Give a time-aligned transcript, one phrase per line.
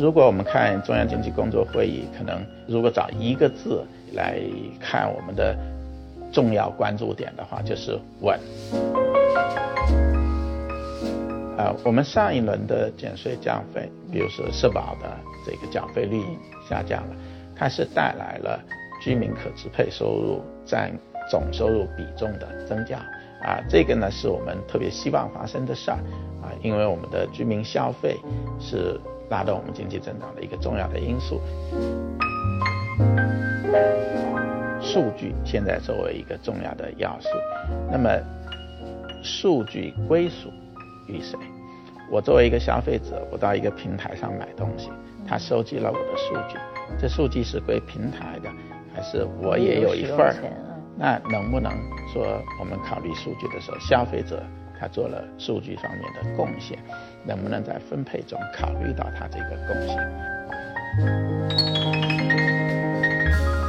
[0.00, 3.84] 如果我们看中央经济工作会议，可能如果找一个字
[4.14, 4.40] 来
[4.80, 5.54] 看我们的
[6.32, 8.40] 重要关注点的话，就是稳。
[11.58, 15.14] 呃，我们上一轮的减税降费，比如说社保的
[15.44, 16.22] 这个缴费率
[16.66, 17.14] 下降了，
[17.54, 18.58] 它是带来了
[19.02, 20.90] 居民可支配收入占
[21.30, 22.96] 总收入比重的增加。
[23.42, 25.98] 啊，这个呢是我们特别希望发生的事儿。
[26.42, 28.16] 啊，因为我们的居民消费
[28.58, 28.98] 是
[29.30, 31.40] 拉动我们经济增长的一个重要的因素。
[34.80, 37.28] 数据现在作为一个重要的要素，
[37.90, 38.10] 那么
[39.22, 40.50] 数据归属。
[41.08, 41.36] 于谁？
[42.08, 44.92] 我作为一个消费者，我到一个平台上买东西，
[45.26, 46.56] 他收集了我的数据，
[47.00, 48.48] 这数据是归平台的，
[48.94, 50.34] 还是我也有一份儿？
[50.96, 51.72] 那能不能
[52.12, 54.40] 说我们考虑数据的时候，消费者
[54.80, 56.78] 他做了数据方面的贡献，
[57.22, 59.94] 能不能在分配中考虑到他这个贡献？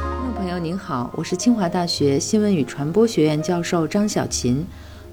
[0.08, 4.66] 听众朋友您好，我是清华大学新闻与传播学院教授张小琴。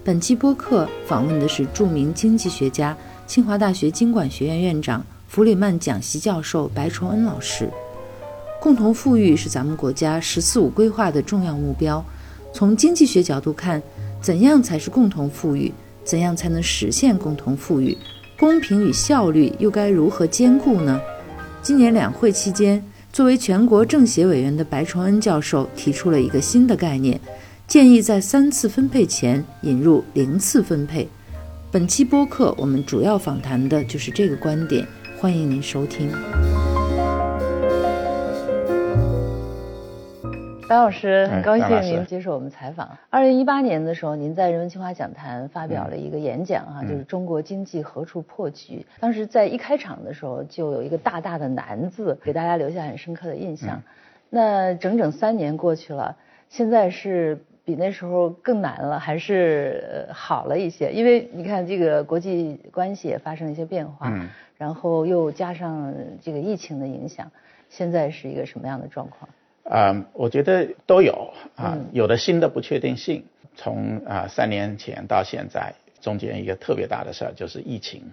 [0.05, 2.95] 本期播客访问的是著名经济学家、
[3.27, 7.69] 清华大学经管学院院长、弗里曼讲席教授白崇恩老师。
[8.61, 12.01] 共同富裕是咱们国家“十四五”规划的重要目标。
[12.53, 13.83] 从经济学角度看，
[14.21, 15.73] 怎样才是共同富裕？
[16.09, 17.95] 怎样才能实现共同富裕？
[18.35, 20.99] 公平与效率又该如何兼顾呢？
[21.61, 27.21] 今年两会期间，作为全国政协委员的白崇恩教授提出了一个新的概念。
[27.67, 31.07] 建议在三次分配前引入零次分配。
[31.69, 34.87] 本期播客我们主要访谈的就是这个观点，
[35.19, 36.09] 欢迎您收听。
[40.69, 42.95] 白老师，很高兴您接受我们采访。
[43.09, 48.85] 二零一八年的时候，您在人文清华讲坛发表了一个演讲，哈，就是中国经济何处破局。
[48.99, 53.81] 当时在一开场的时候，就有一个大大的难字，给大家留下很深刻的印象。
[54.29, 56.15] 那整整三年过去了，
[56.49, 57.39] 现在是。
[57.65, 60.91] 比那时候更难了，还是好了一些？
[60.91, 64.27] 因为你看，这个国际关系也发生了一些变化，嗯，
[64.57, 67.31] 然后又加上这个疫情的影响，
[67.69, 69.29] 现在是一个什么样的状况？
[69.69, 73.23] 啊，我觉得都有啊，有了新的不确定性。
[73.55, 78.03] 从啊三年前到现在，中间一个特别大的事儿就是疫情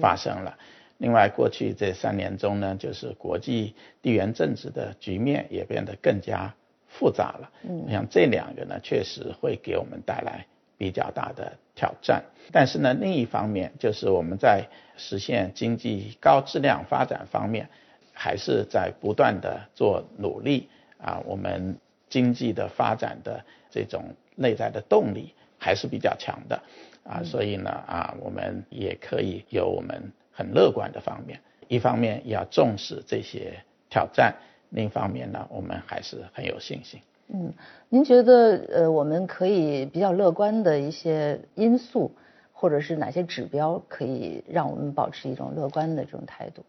[0.00, 0.56] 发生了。
[0.98, 6.54] 另外，过去这三年中呢，就是国际地缘政治的局面也变得更加。
[6.88, 10.46] 复杂了，嗯，像这两个呢，确实会给我们带来
[10.78, 12.24] 比较大的挑战。
[12.50, 14.64] 但是呢，另一方面就是我们在
[14.96, 17.68] 实现经济高质量发展方面，
[18.14, 20.70] 还是在不断的做努力
[21.06, 21.22] 啊。
[21.24, 21.78] 我们
[22.10, 24.02] 经济的发展的这种
[24.34, 26.60] 内在的动力还是比较强的
[27.04, 31.40] 啊，所以呢啊，我们也可以有我们很乐观的方面。
[31.68, 33.54] 一方面要重视这些
[33.88, 34.34] 挑战。
[34.70, 37.00] 另一方面呢，我们还是很有信心。
[37.28, 37.52] 嗯，
[37.88, 42.12] 您觉得呃，我们可以比较乐观的一些因素，
[42.52, 46.64] 或者是哪些指标，可以让我们保持一种乐观的这种态度？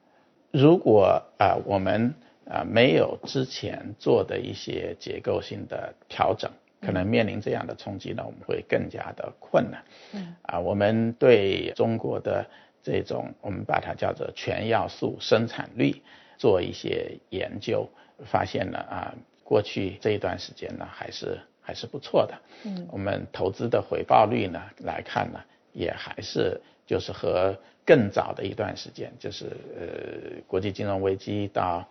[0.52, 2.14] 如果啊，我们
[2.50, 9.84] 啊没有之前做的一些结构性的调整，可能面临这样的冲击呢，我们会更加的困难。
[10.14, 12.46] 嗯，啊，我们对中国的
[12.82, 16.02] 这种，我们把它叫做全要素生产率。
[16.40, 17.90] 做一些研究，
[18.28, 22.40] 发现了啊，过去这一段时间呢，还是还是不错的。
[22.64, 25.40] 嗯，我们投资的回报率呢来看呢，
[25.74, 31.84] 也还是就是和更早的一段时间，就是呃国际金融危机到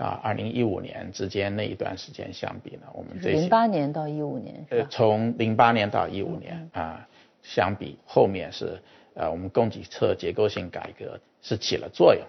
[0.00, 7.06] 到二零一五年之间那一段时间相比呢，我们这零八年到一五年，呃，从零八年到一五年啊，
[7.42, 8.80] 相比后面是
[9.12, 12.24] 呃我们供给侧结构性改革是起了作用。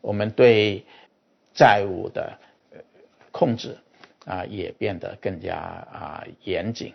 [0.00, 0.82] 我们对
[1.52, 2.38] 债务的
[3.30, 3.76] 控制
[4.24, 6.94] 啊也变得更加啊严谨。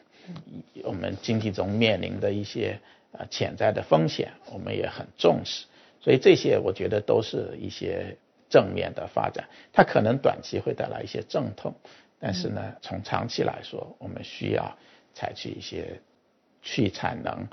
[0.83, 2.79] 我们经济中面临的一些
[3.11, 5.67] 啊潜在的风险，我们也很重视。
[6.01, 8.17] 所以这些我觉得都是一些
[8.49, 9.47] 正面的发展。
[9.73, 11.73] 它可能短期会带来一些阵痛，
[12.19, 14.77] 但是呢，从长期来说，我们需要
[15.13, 15.99] 采取一些
[16.61, 17.47] 去产能、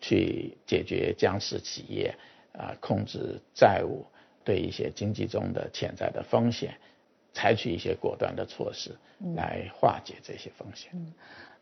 [0.00, 2.14] 去解决僵尸企业
[2.52, 4.04] 啊、控制债务。
[4.46, 6.74] 对一些经济中的潜在的风险，
[7.32, 8.94] 采取一些果断的措施
[9.34, 10.92] 来化解这些风险。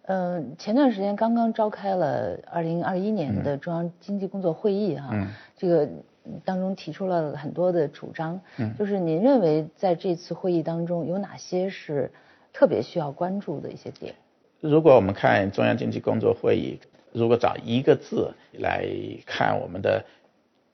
[0.07, 5.89] 嗯，前段时间刚刚召开了二零二一年的中央经济工作会议哈，这个
[6.45, 8.41] 当中提出了很多的主张。
[8.59, 12.11] 嗯，就是您认为在这次会议当中有哪些是
[12.53, 14.15] 特别需要关注的一些点？
[14.61, 16.79] 如果我们看中央经济工作会议，
[17.13, 18.87] 如果找一个字来
[19.27, 20.05] 看我们的。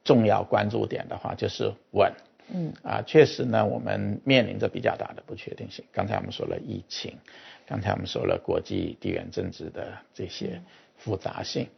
[0.05, 2.11] 重要关注点的话就是稳，
[2.51, 5.85] 嗯，啊，确实呢，我们面临着比较大的不确定性。
[5.93, 7.15] 刚才我们说了疫情，
[7.67, 10.63] 刚才我们说了国际地缘政治的这些
[10.97, 11.69] 复杂性，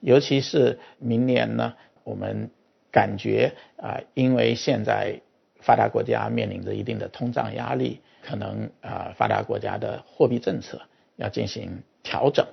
[0.00, 1.72] 尤其是明年呢，
[2.04, 2.50] 我们
[2.90, 5.20] 感觉啊，因为现在
[5.60, 10.80] 发达国家面临着一定的通胀压力，可能啊，发达国家的货币政策
[11.16, 12.46] 要进行调整，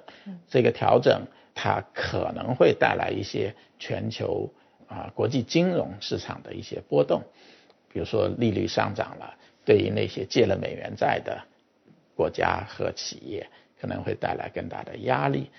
[0.48, 4.52] 这个调整它可能会带来一些全球
[4.88, 7.24] 啊国际金融市场的一些波动。
[7.90, 11.44] 比如说利率上涨了，对于那些借了美元债的
[12.14, 13.48] 国家和企业，
[13.80, 15.50] 可能会带来更大的压力，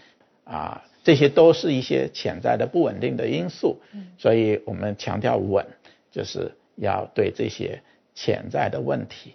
[0.45, 3.77] 啊，这些都是一些潜在的不稳定的因素。
[4.19, 5.65] 所以我们强调稳，
[6.11, 7.81] 就是要对这些
[8.13, 9.35] 潜在的问题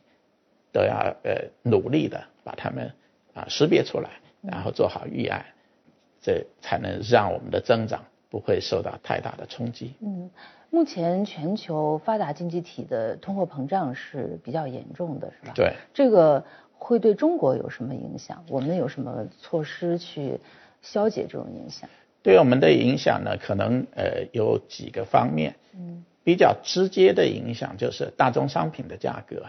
[0.74, 1.34] 都要呃
[1.64, 2.92] 努力的把它们
[3.34, 4.10] 啊识别出来，
[4.42, 5.46] 然后做好预案，
[6.22, 9.94] 这才能让我们的增长不会受到太大的冲击。
[10.02, 10.30] 嗯。
[10.74, 15.54] 目前全球发达经济体的通货膨胀是比较严重的，是吧？
[15.54, 15.74] 对。
[15.94, 18.44] 这个会对中国有什么影响？
[18.50, 20.40] 我们有什么措施去
[20.82, 21.90] 消解这种影响？
[22.24, 25.56] 对我们的影响呢，可能呃有几个方面。
[25.74, 26.04] 嗯。
[26.24, 29.46] 比较直接的影响就是大宗商品的价格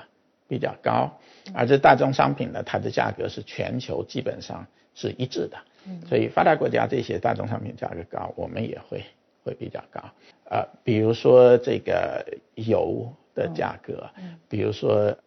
[0.49, 1.19] 比较高，
[1.55, 5.58] 而这大宗商品呢，它的价格是全球基本上是一致的。
[5.87, 6.00] 嗯。
[6.08, 9.05] 所以发达国家这些大宗商品价格高，我们也会。
[9.44, 10.00] 会比较高，
[10.44, 12.25] 呃，比如说这个
[12.55, 15.19] 油的价格，嗯比如说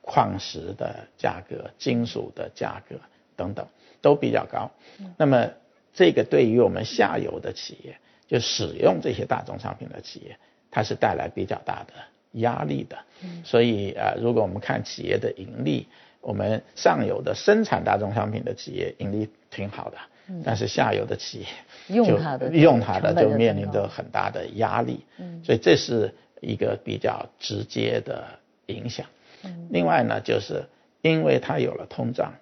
[0.00, 2.94] 矿石的价格、金属的价格
[3.34, 3.66] 等等，
[4.04, 4.70] 都比较高。
[5.16, 5.48] 那么
[5.94, 7.96] 这个对于我们下游的企业，
[8.28, 10.36] 就使用这些大宗商品的企业，
[10.70, 11.94] 它是带来比较大的
[12.32, 12.98] 压力的。
[13.42, 15.88] 所以啊，如果我们看企业的盈利，
[16.20, 19.96] 我们上游的生产大宗商品的企业盈利挺好的。
[20.42, 21.46] 但是下游的企业
[21.88, 25.04] 用它的用它的就面临着很大的压力，
[25.44, 28.24] 所以这是一个比较直接的
[28.66, 29.06] 影响。
[29.68, 30.64] 另外呢，就是
[31.02, 32.32] 因为它有了通胀，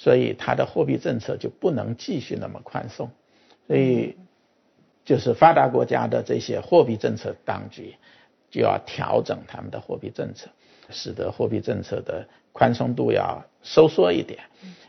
[0.00, 3.10] 所以它的货币政策就不能继续那么宽松，
[3.66, 4.16] 所以
[5.04, 7.96] 就是发达国家的这些货币政策当局
[8.50, 10.48] 就要调整他们的货币政策，
[10.88, 14.40] 使得货币政策的宽松度要收缩一点，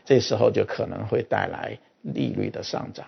[0.06, 1.78] 这时候就可能会带来。
[2.04, 3.06] 利率的上涨，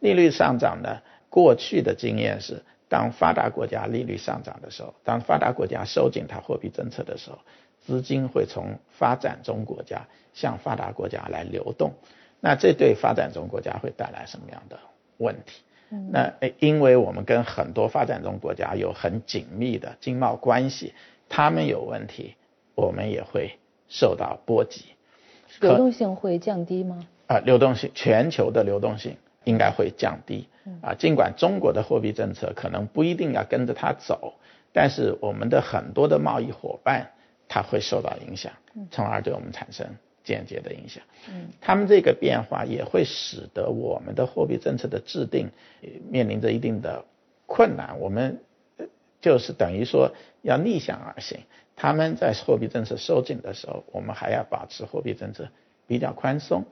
[0.00, 1.00] 利率上涨呢？
[1.30, 7.38] 过去的经验是，当发达国家利率上涨的时候，当发达国家收紧它货币政策的时候，
[7.80, 11.92] 资金会从发展中国家向发达国家来流动。
[12.40, 14.78] 那这对发展中国家会带来什么样的
[15.16, 15.62] 问题？
[16.10, 20.92] 那因为我们跟很多发展中国家有很紧密的经贸关系，
[21.28, 22.34] 他们有问题，
[22.74, 23.58] 我们也会
[23.88, 24.86] 受到波及。
[25.60, 27.06] 流动性会降低吗？
[27.28, 30.48] 啊，流动性，全球的流动性应该会降低。
[30.80, 34.32] 啊，尽管中国的货币政策可能不一定要跟着它走，
[34.72, 37.10] 但是我们的很多的贸易伙伴，
[37.48, 38.50] 它会受到影响，
[38.90, 39.86] 从而对我们产生
[40.22, 41.02] 间接的影响。
[41.28, 45.50] 嗯，他们这个变化也会使得我们的货币政策的制定
[46.10, 47.04] 面临着一定的
[47.44, 48.00] 困难。
[48.00, 48.40] 我们
[49.20, 51.40] 就是等于说要逆向而行，
[51.76, 55.46] 他们在货币政策收紧的时候，我们还要保持货币政策
[55.86, 56.64] 比较宽松。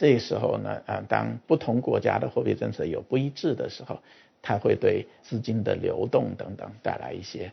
[0.00, 3.98] 这时候呢，啊，当不同国家的货币政策有不一致的时候，
[4.40, 7.52] 它会对资金的流动等等带来一些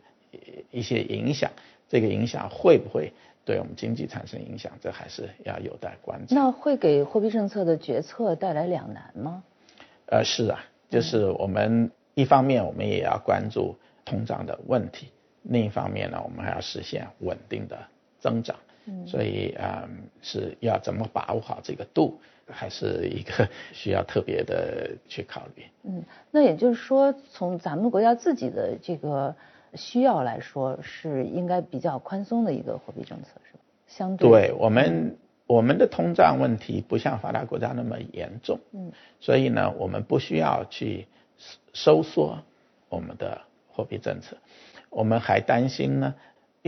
[0.72, 1.52] 一些影响。
[1.90, 3.12] 这个影响会不会
[3.44, 4.72] 对我们经济产生影响？
[4.80, 6.34] 这还是要有待观察。
[6.34, 9.44] 那会给货币政策的决策带来两难吗？
[10.06, 15.10] 呃，是啊，就是我们一方面我们也要关注通胀的问题，
[15.44, 17.78] 另一方面呢，我们还要实现稳定的
[18.22, 18.56] 增长。
[19.06, 19.88] 所以啊，
[20.22, 22.20] 是要怎么把握好这个度？
[22.50, 25.64] 还是一个 需要特别的去考虑。
[25.84, 26.02] 嗯，
[26.32, 29.36] 那也就是说，从咱们国家自己的这个
[29.74, 33.60] 需要来说，是应该比较宽松的一个货币政策，是吧？
[33.86, 41.06] 相对，对我们我们的通胀问题不像发达国家那么严重，嗯，所以呢，我们不需要去
[41.74, 42.40] 收缩
[42.88, 44.38] 我们的货币政策。
[44.90, 46.16] 我们还担心呢。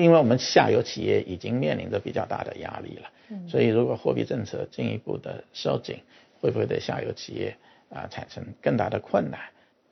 [0.02, 3.10] 因为我们下游企业已经面临着比较大的压力了，
[3.48, 6.00] 所以如果货币政策进一步的收紧，
[6.40, 7.56] 会不会对下游企业
[7.90, 9.40] 啊产生更大的困难？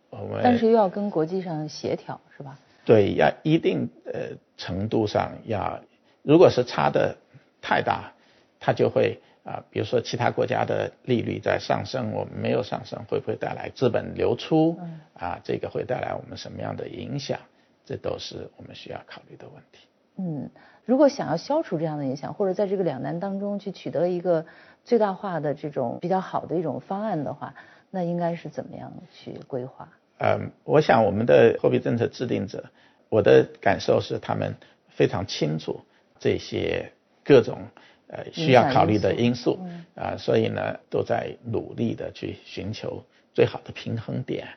[0.10, 2.58] 我们但是又要跟国际上协调，是吧？
[2.86, 5.82] 对，要一定呃程度上要，
[6.24, 7.18] 如果是差的
[7.62, 8.14] 太大，
[8.60, 14.80] 它就会啊，比如说其他国家的利率在上升，我们没有上升，会不会带来资本流出？
[15.14, 17.40] 啊，这个会带来我们什么样的影响？
[17.86, 19.88] 这都是我们需要考虑的问题。
[20.18, 20.50] 嗯，
[20.86, 24.46] 如果想要消除这样的影响，或者在这个两难当中去取得一个
[24.84, 27.54] 最大化的这种比较好的一种方案的话，
[27.92, 29.88] 那应该是怎么样去规划？
[30.20, 32.66] 嗯，我想我们的货币政策制定者，
[33.10, 34.56] 我的感受是他们
[34.90, 35.82] 非常清楚
[36.18, 36.92] 这些
[37.24, 37.60] 各种
[38.08, 39.60] 呃需要考虑的因素
[39.94, 44.48] 啊，所以呢都在努力的去寻求最好的平衡点。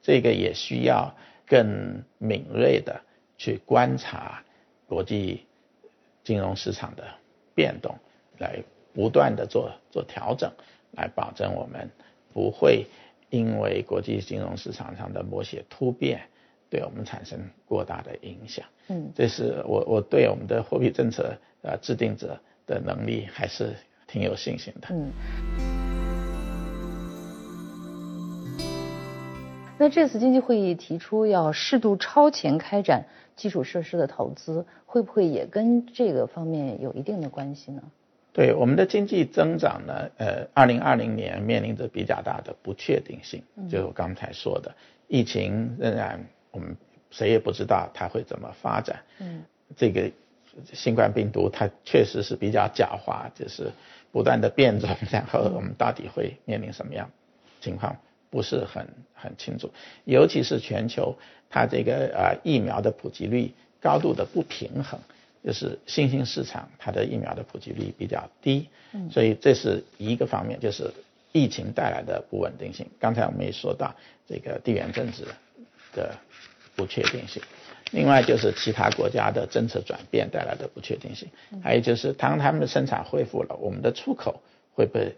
[0.00, 1.14] 这个也需要
[1.46, 3.00] 更敏锐的
[3.36, 4.43] 去观察
[4.86, 5.44] 国际
[6.22, 7.04] 金融市场的
[7.54, 7.94] 变动，
[8.38, 8.62] 来
[8.92, 10.50] 不断的做做调整，
[10.92, 11.90] 来保证我们
[12.32, 12.86] 不会
[13.30, 16.20] 因为国际金融市场上的某些突变。
[16.70, 23.76] 对我们产生过大的影响，嗯，这是我我对我们的货币政策呃制定者的能力还是
[24.08, 25.12] 挺有信心的，嗯。
[29.78, 33.04] 那这次经济会议提出要适度超前开展
[33.36, 37.82] 基础设施的投资，会不会也跟这个方面有一定的关系呢？
[38.32, 44.74] 对我们的经济增长呢，呃，二零二零年面临着比较大的不确定性，就是我刚才说的，
[45.08, 46.24] 疫情仍然。
[46.54, 46.76] 我们
[47.10, 49.02] 谁也不知道它会怎么发展。
[49.18, 49.42] 嗯，
[49.76, 50.08] 这个
[50.72, 53.72] 新冠病毒它确实是比较狡猾，就是
[54.12, 57.10] 不断的变种， 然后我们到底会面临什么样
[57.60, 57.96] 情况，
[58.34, 59.70] 不是很很清楚。
[60.04, 61.16] 尤其是全球
[61.48, 64.98] 它这个呃疫苗的普及率高度的不平衡，
[65.44, 68.68] 就是新兴市场它的疫苗的普及率比较低。
[68.92, 70.90] 嗯，所以这是一个方面，就是
[71.30, 72.84] 疫情带来的不稳定性。
[72.98, 73.94] 刚才我们也说到
[74.26, 75.22] 这个地缘政治
[75.94, 76.12] 的。
[76.76, 77.40] 不确定性，
[77.92, 81.28] 另外就是其他国家的政策转变带来的不确定性，
[81.62, 84.42] 还有就是当他们的生产恢复了，我们的出口
[84.74, 85.14] 会不会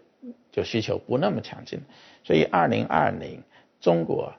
[0.51, 1.81] 就需求不那么强劲？
[2.23, 3.43] 所以二零二零
[3.79, 4.33] 中国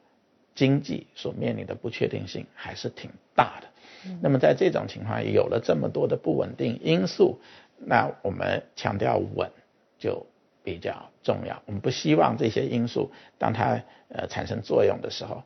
[0.55, 3.69] 经济所面临的不确定性还是挺大的。
[4.21, 7.39] 那么在这种情况有了这么多的不稳定因素，
[7.79, 9.51] 那我们强调稳
[9.99, 10.27] 就
[10.63, 11.63] 比较重要。
[11.67, 15.43] 我们不希望这些因素当它呃产生作用的时候。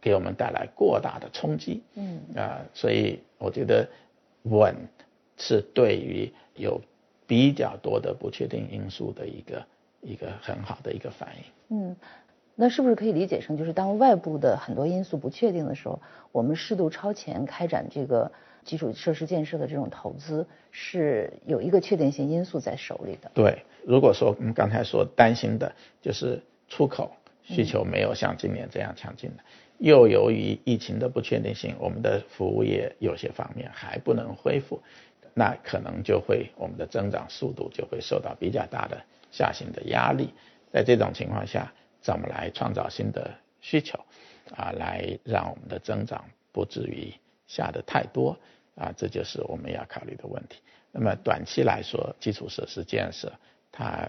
[0.00, 3.88] 给我们带来过大的冲击，嗯啊，所以我觉得
[4.44, 4.72] 稳
[5.36, 6.80] 是对于有
[7.28, 9.64] 比较多的不确定因素的一个
[10.00, 11.76] 一个很好的一个反应。
[11.76, 11.96] 嗯，
[12.56, 16.00] 那是不是可以理解成，就是当外部的很多因素不确定的时候，
[16.32, 18.32] 我们适度超前开展这个
[18.64, 23.30] 基础设施建设的这种投资，是有一个确定性因素在手里的。
[23.34, 25.70] 对，如果说我们刚才说担心的
[26.00, 29.42] 就是出口需求没有像今年这样强劲的。
[29.78, 34.82] 又由于疫情的不确定性，我们的服务业有些方面还不能恢复，
[35.34, 40.32] 那可能就会我们的增长速度就会受到比较大的下行的压力。
[40.72, 43.30] 在这种情况下，怎么来创造新的
[43.60, 43.98] 需求
[44.56, 47.12] 啊，来让我们的增长不至于
[47.46, 48.38] 下的太多
[48.74, 50.60] 啊，这就是我们要考虑的问题。
[50.92, 53.32] 那么短期来说，基础设施建设
[53.72, 54.08] 它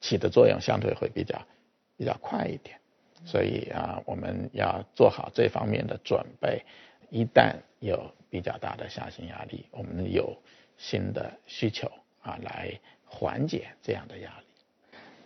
[0.00, 1.40] 起的作用相对会比较
[1.96, 2.78] 比较快一点。
[3.24, 6.64] 所以啊，我们要做好这方面的准备，
[7.10, 10.34] 一旦有比较大的下行压力，我们有
[10.78, 11.86] 新的需求
[12.22, 12.72] 啊，来
[13.04, 14.46] 缓解这样的压力。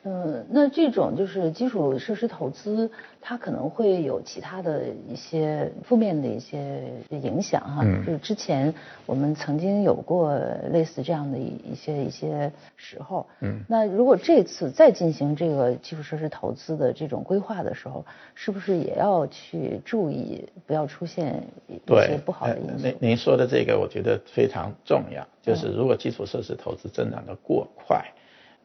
[0.08, 2.88] 嗯，那这种就是基础设施投资，
[3.20, 7.82] 它可能会有其他的一些负面的一些影响哈。
[7.82, 8.06] 嗯。
[8.06, 8.72] 就是之前
[9.04, 10.32] 我们曾经有过
[10.70, 13.26] 类似这样的一一些一些时候。
[13.40, 13.64] 嗯。
[13.68, 22.86] 那如果这次再进行这个基础设施投资的这种规划的时候，是不是也要去注意，不要出现一些不好的因素？
[22.86, 25.26] 您您说的这个，我觉得非常重要。
[25.42, 28.04] 就是如果基础设施投资增长的过快，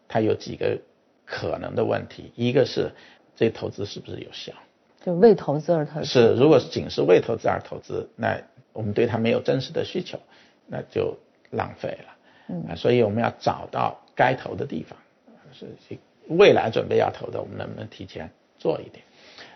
[0.07, 0.77] 它有几个。
[1.31, 2.91] 可能的问题，一个是
[3.37, 4.51] 这投资是不是有效？
[5.03, 6.05] 就为投资而投资。
[6.05, 8.37] 是，如果仅是为投资而投资，那
[8.73, 10.19] 我们对它没有真实的需求，
[10.67, 11.17] 那就
[11.51, 12.15] 浪费了。
[12.49, 14.99] 嗯，所以我们要找到该投的地方，
[15.53, 15.65] 是
[16.27, 19.03] 未来准备要投的，我们能不能提前做一点？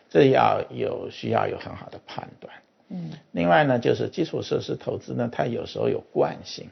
[0.09, 2.53] 这要有需要有很好的判断。
[2.87, 6.69] 嗯，另外呢，就是基础设施投资呢，它有时候有惯性。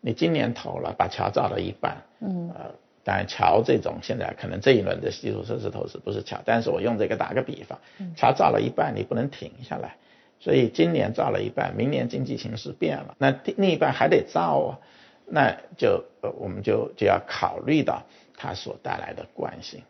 [0.00, 2.74] 你今年投了，把桥造了一半，嗯，呃。
[3.02, 7.78] 当然，桥这种现在可能这一轮的基础设施投资不是桥，但是我用这个打个比方，
[8.14, 9.96] 桥造了一半，你不能停下来，
[10.38, 14.78] 所以今年造了一半，明年经济形势变了，那另一半还得造啊，
[15.26, 18.02] 那就呃我们就就要考虑到
[18.36, 19.82] 它所带来的惯性，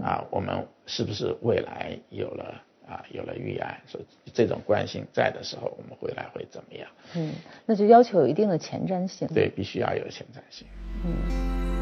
[0.00, 4.00] 啊，我们是不是未来有了啊有了预案，说
[4.32, 6.88] 这种惯性在的时候，我们未来会怎么样？
[7.16, 7.32] 嗯，
[7.66, 9.26] 那就要求有一定的前瞻性。
[9.34, 10.64] 对，必须要有前瞻性。
[11.04, 11.81] 嗯。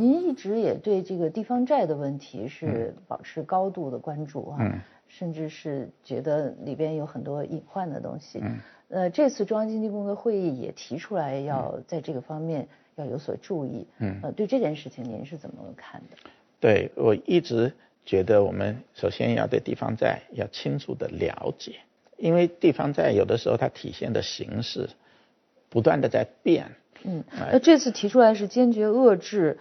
[0.00, 8.42] 您一直也对这个地方债的问题是保持高度的关注啊，甚至是觉得里边有很多隐患的东西。
[8.88, 12.66] 呃，这次中央经济工作会议也提出来要在这个方面
[12.96, 13.86] 要有所注意。
[13.98, 16.16] 嗯，呃，对这件事情您是怎么看的？
[16.58, 17.72] 对我一直
[18.06, 21.76] 觉得我们首先要对地方债要清楚的了解，
[22.16, 24.88] 因为地方债有的时候它体现的形式
[25.68, 26.70] 不断的在变。
[27.02, 29.58] 嗯，那这次提出来是坚决遏制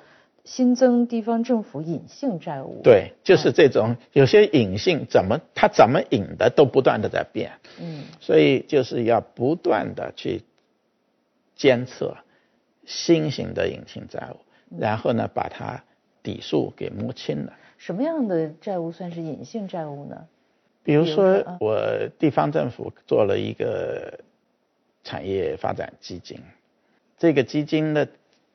[0.49, 2.81] 新增地方政府隐性债务。
[2.83, 7.51] 对，就是这种有些隐性怎么它怎么隐的都不断的在变。
[7.79, 10.41] 嗯，所以就是要不断的去
[11.55, 12.17] 监测
[12.83, 14.37] 新型的隐性债务，
[14.79, 15.83] 然后呢把它
[16.23, 17.53] 底数给摸清了。
[17.77, 20.27] 什么样的债务算是隐性债务呢？
[20.83, 24.21] 比如说，我地方政府做了一个
[25.03, 26.39] 产业发展基金，
[27.19, 28.07] 这个基金的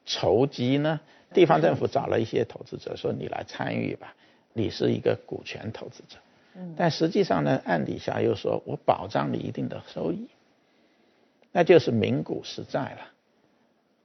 [0.04, 1.00] 筹集呢，
[1.34, 4.14] 地方政府找了一些投资者说：“你来参与吧，
[4.54, 6.16] 你是一个股权投资者。”
[6.56, 6.74] 嗯。
[6.78, 10.28] 但实际上呢，暗底下又说我保障你一定的收益，
[11.52, 13.10] 那就是名股实债了。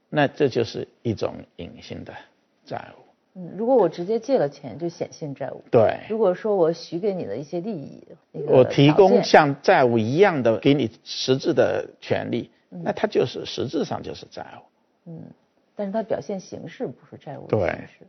[0.09, 2.13] 那这就是一种隐性的
[2.65, 3.01] 债务。
[3.36, 5.63] 嗯，如果我直接借了钱，就显性债务。
[5.69, 6.00] 对。
[6.09, 15.09] 如果说我许给你的一些利益，我提供像债务一样的给你实质的权利，那它就是实质上就是债务。
[15.12, 15.21] 嗯，
[15.79, 17.57] 但是它表现形式不是债务形
[17.88, 18.05] 式。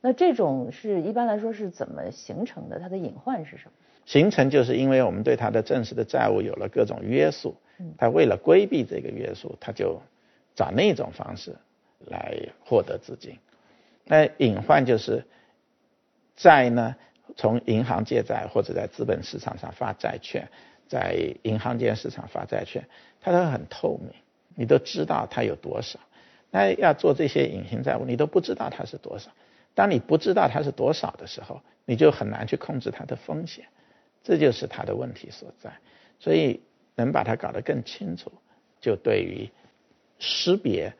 [0.00, 2.80] 那这种是一般来说是怎么形成的？
[2.80, 3.72] 它的隐患是什么？
[4.04, 7.54] 形成就是因为我们对它的正式的债务有了各种约束，
[7.96, 10.02] 它为了规避这个约束，它就
[10.56, 11.54] 找那种方式
[12.06, 13.38] 来获得资金。
[14.04, 15.24] 那隐患就是
[16.34, 16.96] 债呢，
[17.36, 20.48] 从银行借债或者在资本市场上发债券，
[20.88, 22.84] 在银行间市场发债券，
[23.20, 24.12] 它都很透明，
[24.56, 26.00] 你都知道它有多少。
[26.52, 29.30] 那要做这些隐形债务，你都不知道它是多少。
[29.74, 33.64] 当你不知道它是多少的时候，你就很难去控制它的风险，
[34.22, 35.72] 这就是它的问题所在。
[36.20, 36.60] 所以
[36.94, 38.30] 能把它搞得更清楚，
[38.80, 39.50] 就对于
[40.18, 40.92] 识别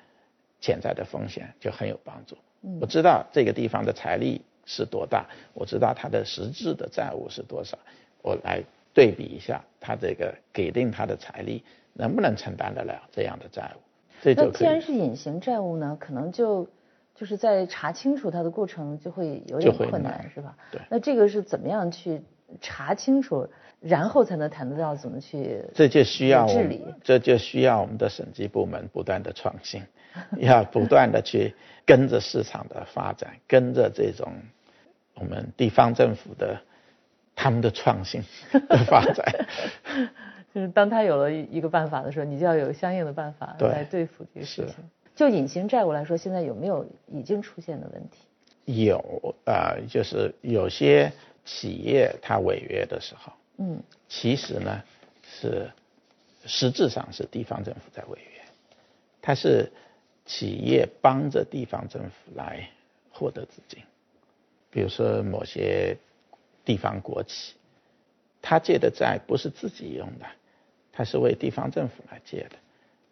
[0.61, 2.37] 潜在的风险就很有帮助。
[2.81, 7.79] 我知道这个地方的财力是多大，我知道它的实质的债务是多少，
[8.23, 8.63] 我来
[8.95, 11.63] 对比一下，它这个给定它的财力
[11.93, 13.81] 能不能承担得了这样的债务？
[14.25, 16.69] 那既然是隐形债务呢，可能就
[17.15, 20.57] 就是在查清楚它的过程就会有点困难，是吧？
[20.71, 20.81] 对。
[20.89, 22.23] 那这个是怎么样去
[22.61, 23.49] 查清楚，
[23.81, 25.65] 然后才能谈得到怎么去？
[25.75, 29.83] 这就需要治理，这就需要我们的审计部门不断的创新。
[30.37, 31.55] 要不断的去
[31.87, 34.31] 跟着市场的发展，跟着这种
[35.15, 36.61] 我们地方政府的
[37.35, 39.47] 他们的创新的发展，
[40.55, 44.77] 就是当他有了一个办法的时候，你就要有相应的办法来对付这个事情。
[45.15, 48.87] 就隐形债务来说，现在有没有已经出现的问题？
[48.87, 51.13] 有啊，就是有些
[51.45, 54.83] 企业它违约的时候，嗯，其实呢
[55.23, 55.71] 是
[56.47, 58.43] 实质上是地方政府在违约，
[59.21, 59.71] 它是。
[60.25, 62.71] 企业帮着地方政府来
[63.11, 63.83] 获得资金，
[64.71, 65.97] 比如说某些
[66.65, 67.55] 地方国企，
[68.41, 70.27] 他借的债不是自己用的，
[70.93, 72.57] 它是为地方政府来借的，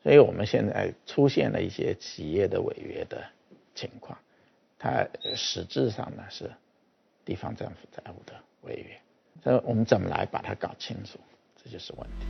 [0.02, 3.24] 所以我们现在出现了一些企业的违约的
[3.74, 4.18] 情况，
[4.78, 6.50] 它实质上呢是
[7.24, 9.00] 地方政府债务的违约，
[9.42, 11.18] 所以我们怎么来把它搞清楚，
[11.56, 12.26] 这就是问题。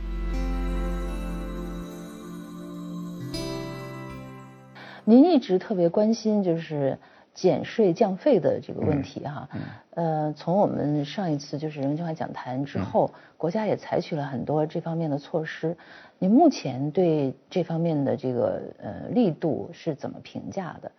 [5.03, 6.97] 您一直特别关心就是
[7.33, 9.49] 减税降费的这个问题哈，
[9.91, 15.77] 呃，从我们上一次就是人民计划讲坛之后，国家也采取了很多这方面的措施。
[16.19, 20.91] 你目前对这方面的这个呃力度是怎么评价的？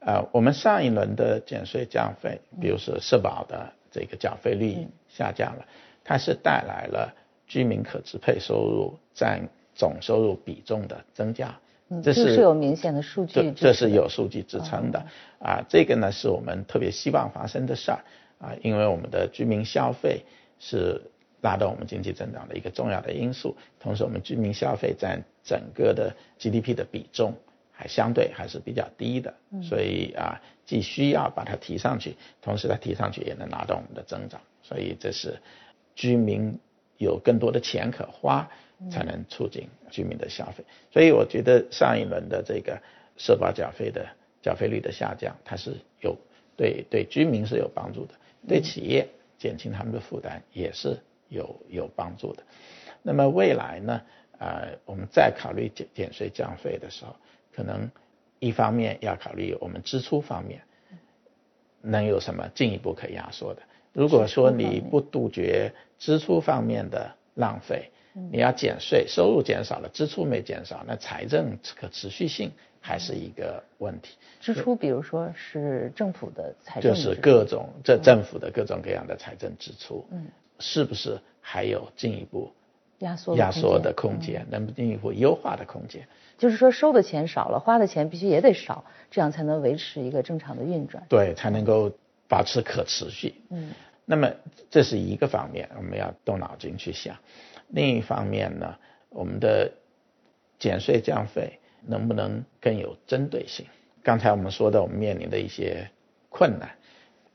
[0.00, 5.64] 呃，我们上一轮的减税降费，比如说社保的这个缴费率下降了，
[6.04, 7.12] 它是带来了
[7.46, 11.54] 居民可支配收入占总收入比重的增加。
[12.02, 15.04] 这是有明显的数据，这是有数据支撑的
[15.40, 15.64] 啊。
[15.68, 18.04] 这个呢是我们特别希望发生的事儿
[18.38, 20.22] 啊，因为我们的居民消费
[20.60, 21.02] 是
[21.40, 23.56] 拉动我们经济增长的一个重要的因素。
[23.80, 27.34] 同时，我们居民消费占整个的 GDP 的比重
[27.72, 34.40] 还相对还是比较低的，所以啊，既需要把它提上去，同时它提上去也能拉动我们的增长。
[34.62, 35.40] 所以这是
[35.96, 36.56] 居民
[36.98, 38.48] 有更多的钱可花。
[38.88, 42.80] 才能促进居民的消费，所以我觉得上一轮的这个
[43.18, 44.06] 社保缴费的
[44.40, 46.16] 缴费率的下降，它是有
[46.56, 48.14] 对对居民是有帮助的，
[48.48, 52.42] 对企业减轻他们的负担也是有有帮助的。
[53.02, 54.00] 那么未来呢，
[54.38, 57.16] 啊，我们再考虑减减税降费的时候，
[57.52, 57.90] 可能
[58.38, 60.62] 一方面要考虑我们支出方面
[61.82, 63.62] 能有什么进一步可压缩的。
[63.92, 74.16] 如果说你不杜绝支出方面的浪费，你要减税，收入减少了，支出没减少，那财政可持续性还是一个问题。
[74.40, 80.26] 支出，比如说是政府的财政，就是各种这政府的各种各样的财政支出，嗯，
[80.58, 82.52] 是不是还有进一步
[82.98, 86.06] 压缩压缩的空间，能进一步优化的空间？
[86.36, 91.04] 就是说收的钱少了，花的钱必须也得少，这样才能维持一个正常的运转。
[91.08, 91.92] 对，才能够
[92.26, 93.34] 保持可持续。
[93.50, 93.70] 嗯，
[94.04, 94.32] 那么
[94.70, 97.14] 这是一个方面，我们要动脑筋去想。
[97.70, 98.76] 另一方面呢，
[99.08, 99.72] 我们的
[100.58, 103.66] 减税降费能不能更有针对性？
[104.02, 105.90] 刚才我们说的，我们面临的一些
[106.28, 106.70] 困难，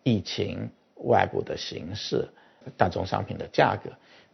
[0.04, 2.28] 疫情、外部的形势、
[2.76, 3.92] 大宗商品的价格，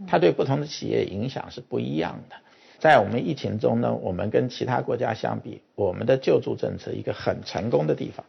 [0.07, 2.35] 它对不同的企业影响是不一样的。
[2.79, 8.25] 在我们疫情中呢，我们跟其他国家相比，我们的救助政策一个很成功的地方，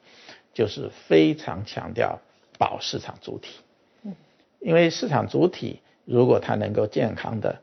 [0.52, 2.18] 就是非常强调
[2.58, 3.60] 保市场主体。
[4.02, 4.14] 嗯，
[4.60, 7.60] 因为市场主体如果它能够健康的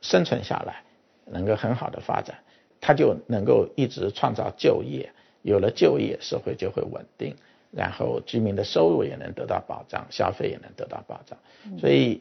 [0.00, 0.82] 生存下来，
[1.24, 2.38] 能够很好的发展，
[2.80, 5.12] 它就能够一直创造就业。
[5.42, 7.36] 有了就业，社会就会稳定，
[7.70, 11.38] 然后居民的收入也能得到保障，消费也能得到保障。
[11.78, 12.20] 所以，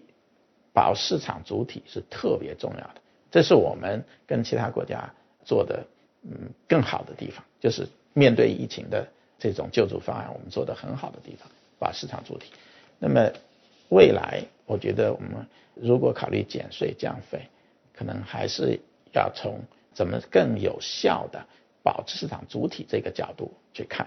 [0.72, 3.02] 保市场主体是特别重要的。
[3.32, 5.12] 这是我们跟其他国家
[5.44, 5.84] 做的
[6.24, 9.06] 嗯更好的地方，就是面对疫情的
[9.40, 11.50] 这种救助方案，我们做的很好的地方，
[11.80, 12.52] 保市场主体。
[13.00, 13.32] 那么
[13.90, 15.46] 未来，我觉得我们
[15.76, 17.48] 如果考虑减税降费，
[17.94, 18.80] 可能还是
[19.14, 19.60] 要从
[19.94, 21.46] 怎么更有效的。
[21.84, 24.06] 保持市场主体这个角度去看，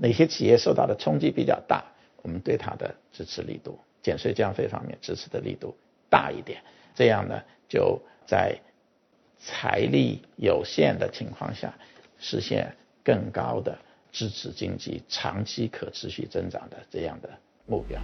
[0.00, 1.84] 哪些企业受到的冲击比较大，
[2.20, 5.72] 我们对它的支持力度、减税降费方面支持的力度
[6.10, 6.60] 大一点，
[6.96, 8.58] 这样呢，就在
[9.38, 11.72] 财力有限的情况下，
[12.18, 13.78] 实现更高的
[14.10, 17.30] 支持经济长期可持续增长的这样的
[17.66, 18.02] 目标。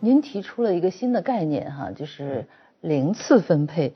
[0.00, 2.46] 您提出了一个新的概念哈，就是。
[2.80, 3.92] 零次分配，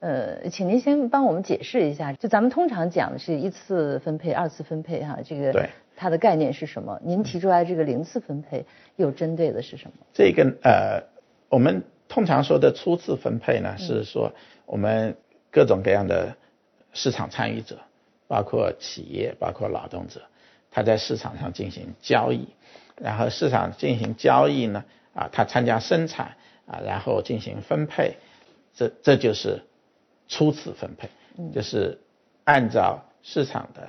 [0.00, 6.98] 呃，请您先帮我们解释一下，就咱们通常讲的是一次分配、二次分配哈，这个它的概念是什么？
[7.04, 8.64] 您提出来这个零次分配
[8.96, 10.06] 又针对的是什么？
[10.14, 11.02] 这个呃，
[11.50, 14.32] 我们通常说的初次分配呢，是说
[14.64, 15.14] 我们
[15.50, 16.34] 各种各样的
[16.94, 17.78] 市场参与者，
[18.26, 20.22] 包括企业、包括劳动者，
[20.70, 22.48] 他在市场上进行交易，
[22.96, 24.86] 然后市场进行交易呢，
[25.16, 26.36] 啊，他参加生产。
[26.68, 28.16] 啊，然后进行分配，
[28.74, 29.62] 这这就是
[30.26, 31.08] 初次分配，
[31.52, 32.00] 就是
[32.42, 33.88] 按照市场的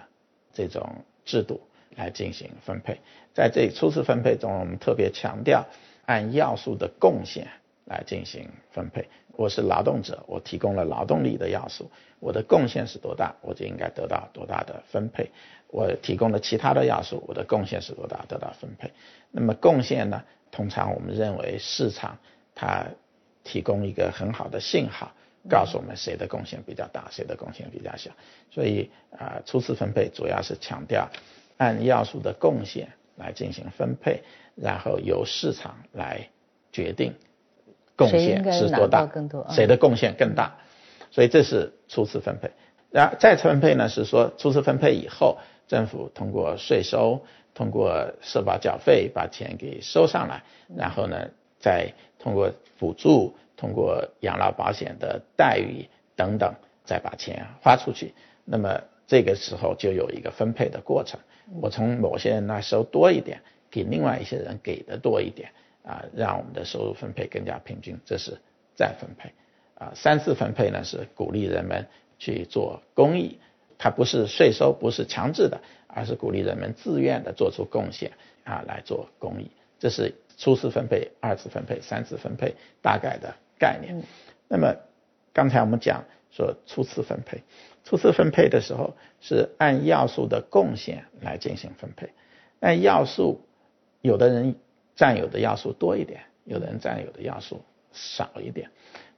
[0.53, 0.87] 这种
[1.25, 1.59] 制度
[1.95, 2.99] 来进行分配。
[3.33, 5.65] 在这初次分配中，我们特别强调
[6.05, 7.47] 按要素的贡献
[7.85, 9.09] 来进行分配。
[9.31, 15.31] 我是劳动者，我提供了劳动力的要素，我的贡献是多大，我就应该得到多大的分配。
[15.69, 18.91] 我提供了其他的要素，我的贡献是多大，得到分配。
[19.31, 20.23] 那么贡献呢？
[20.51, 22.17] 通常我们认为市场。
[22.59, 22.87] 它
[23.43, 25.11] 提供一个很好的信号，
[25.47, 28.09] 告诉我们谁的贡献比较大，谁的贡献比较小。
[28.49, 31.07] 所以啊，初次分配主要是强调
[31.57, 34.23] 按要素的贡献来进行分配，
[34.55, 36.29] 然后由市场来
[36.71, 37.13] 决定
[37.95, 39.07] 贡献是多大，
[39.51, 40.57] 谁的贡献更大。
[41.11, 42.49] 所以这是初次分配。
[42.89, 47.23] 然后再次分配呢，是说初次分配以后，政府通过税收，
[47.57, 50.43] 通过社保缴费把钱给收上来，
[50.77, 51.27] 然后呢。
[51.59, 56.53] 再通过补助、通过养老保险的待遇等等，
[56.85, 58.13] 再把钱花出去，
[58.45, 61.19] 那么这个时候就有一个分配的过程。
[61.59, 63.41] 我从某些人那收多一点，
[63.71, 65.49] 给另外一些人给的多一点，
[65.83, 68.37] 啊，让我们的收入分配更加平均，这是
[68.75, 69.33] 再分配。
[69.73, 71.87] 啊，三次分配呢是鼓励人们
[72.19, 73.39] 去做公益，
[73.77, 78.11] 它不是税收，不是强制的，而是鼓励人们自愿的做出贡献
[78.43, 80.15] 啊来做公益，这是。
[80.39, 84.03] 初次分配、二次分配、三次分配大概的概念。
[84.47, 84.75] 那么
[85.33, 87.41] 刚才我们讲说初次分配，
[87.83, 92.11] 初次分配的时候是按要素的贡献来进行分配。
[92.59, 93.41] 按要素，
[94.01, 94.57] 有的人
[94.95, 98.69] 占有的要素多一点，有的人占有的要素少一点。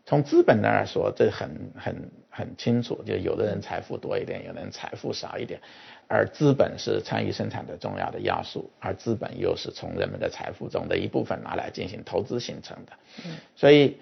[0.10, 5.62] 从资本那儿说，这很很很清楚，就有的人财富多一点，有的人财富少一点。
[6.08, 12.94] 而资本是参与生产的重要的要素，而资本又是从人们的财富中的一部分拿来进行投资形成的。
[13.56, 14.00] 所以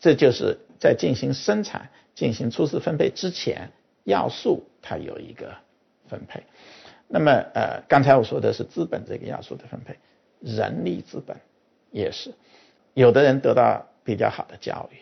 [0.00, 3.68] 这就是在进行生产、进行初次分配之前，
[4.04, 5.54] 要素它有一个
[6.08, 6.42] 分配。
[7.06, 9.98] 那么呃，刚才我说的是资本这个要素的分配，
[10.40, 11.36] 人力资本
[11.90, 12.32] 也是，
[12.94, 14.96] 有的人得到比较好的教育，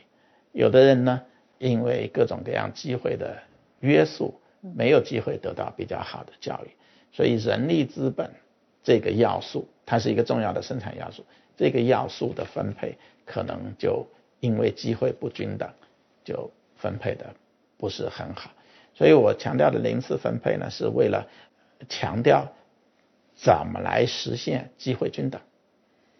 [0.57, 1.23] 有的人呢
[1.59, 3.43] 因为各种各样机会的
[3.81, 4.41] 约束。
[4.75, 6.71] 没有机会得到比较好的教育，
[7.13, 8.33] 所以人力资本
[8.83, 11.25] 这个要素，它是一个重要的生产要素。
[11.57, 14.05] 这个要素的分配可能就
[14.41, 15.71] 因为机会不均等，
[16.25, 17.33] 就分配的
[17.79, 18.51] 不是很好。
[18.93, 21.29] 所以我强调的零次分配呢，是为了
[21.89, 22.53] 强调
[23.37, 25.41] 怎么来实现机会均等。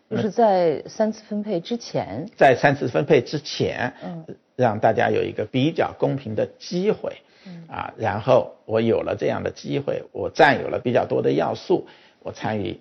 [0.09, 11.87] 就是在三次分配之前，在三次分配之前，嗯，让大家有一个比较公平的机会，嗯啊，然后我有了这样的机会，我占有了比较多的要素，
[12.21, 12.79] 我参与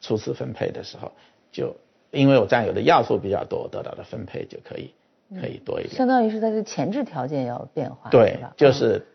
[0.00, 1.12] 初次分配的时候，
[1.50, 1.76] 就
[2.10, 4.94] 因为我占有的要素比较多，得到的分配就可以
[5.40, 5.94] 可以多一点。
[5.94, 9.06] 相当于是它的前置条件要变化，对，就是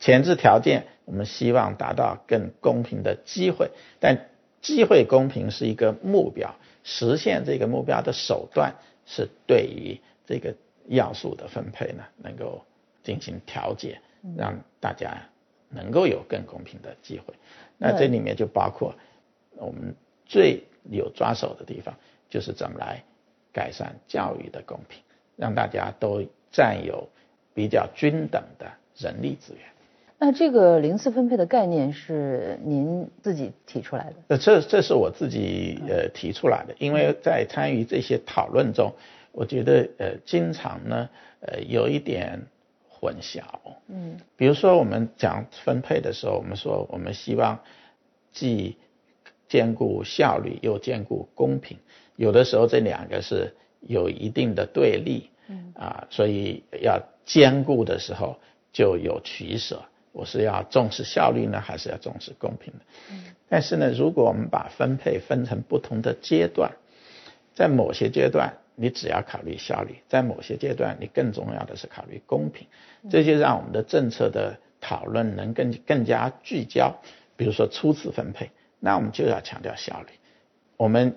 [0.00, 4.26] 前置条件，我们希望达到更公平的机会，但
[4.64, 6.54] 机会公平是一个目标。
[6.82, 8.74] 实现这个目标的手段
[9.06, 10.54] 是对于这个
[10.88, 12.64] 要素的分配呢，能够
[13.02, 14.00] 进行调节，
[14.36, 15.16] 让大家
[15.68, 17.34] 能够有更公平的机会。
[17.78, 18.94] 那这里面就包括
[19.56, 19.94] 我们
[20.26, 21.94] 最有抓手的地方，
[22.30, 23.02] 就是怎么来
[23.52, 25.02] 改善教育的公平，
[25.36, 27.08] 让大家都占有
[27.54, 29.73] 比较均等的人力资源。
[30.18, 34.14] 那这个零次分配的概念是您自己提出来的？
[34.28, 38.92] 呃，这这是我自己呃提出来的，因为在参与这些讨论中，
[39.32, 42.40] 我觉得呃经常呢呃有一点
[42.88, 43.42] 混淆。
[43.88, 47.58] 嗯，比如说我们讲分配的时候，我们说我们希望
[48.32, 48.76] 既
[49.46, 51.76] 兼顾效率又兼顾公平，
[52.16, 55.28] 有的时候这两个是有一定的对立。
[55.48, 58.38] 嗯，啊，所以要兼顾的时候
[58.72, 59.82] 就有取舍。
[60.14, 62.84] 我是要重视效率呢，还是要重视公平的？
[63.10, 66.70] 嗯，但是呢，如果我们把分配分成不同的阶段，
[67.52, 72.68] 在某些阶段你只要考虑效率，在某些阶段你更重要的是考虑公平，
[73.10, 76.94] 这就让我们的政策的讨论能更更加聚焦。
[77.36, 80.12] 比如说初次分配，那我们就要强调效率，
[80.76, 81.16] 我们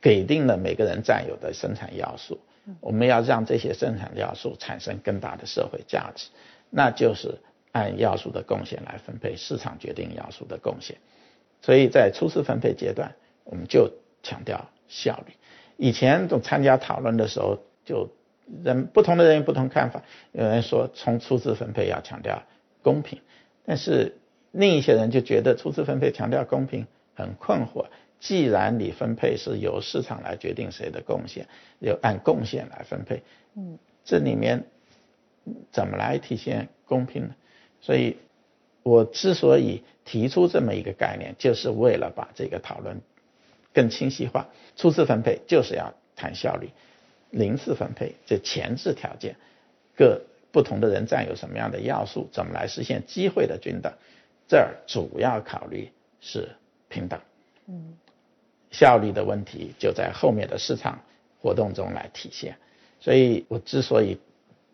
[0.00, 2.40] 给定了每个人占有的生产要素，
[2.80, 6.26] 我们要让这些生产要素产生更大的社会价值，
[6.70, 7.38] 那就是。
[7.72, 10.98] 按要素的贡献来分配，市场决定要素的贡献。
[11.60, 13.90] 所以在初次分配阶段，我们就
[14.22, 15.32] 强调效率。
[15.76, 18.10] 以前都参加讨论的时候，就
[18.62, 20.02] 人不同的人有不同看法。
[20.32, 22.42] 有人说从初次分配要强调
[22.82, 23.20] 公平，
[23.64, 24.18] 但是
[24.50, 27.86] 另一些人就觉得初次分配强调公平很困惑。
[28.20, 31.48] 既然你分配是由市场来决定谁的贡献，
[31.80, 33.22] 要按贡献来分配，
[33.56, 34.64] 嗯，这里面
[35.72, 37.34] 怎么来体现公平呢？
[37.84, 38.16] 所以，
[38.84, 43.00] 我之所以提出这么一个概念，就是为了把这个讨论
[43.74, 44.46] 更清晰化。
[44.76, 46.70] 初次分配就是要谈效率，
[47.30, 49.34] 零次分配这前置条件，
[49.96, 53.92] 各不同的人占有什么样的要素，怎么来实现机会的均等，
[54.46, 55.90] 这儿主要考虑
[56.20, 56.50] 是
[56.88, 57.18] 平等。
[57.66, 57.94] 嗯，
[58.70, 61.00] 效率的问题就在后面的市场
[61.40, 62.56] 活动中来体现。
[63.00, 64.20] 所以我之所以。